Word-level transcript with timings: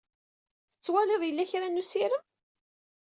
Tettwaliḍ 0.75 1.21
yella 1.25 1.49
kra 1.49 1.67
n 1.69 1.81
usirem? 1.81 2.23